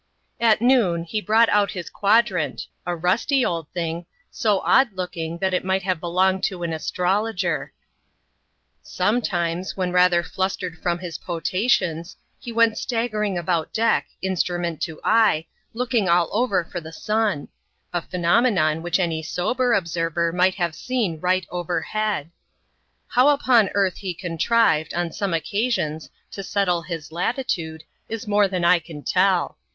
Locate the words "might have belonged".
5.63-6.43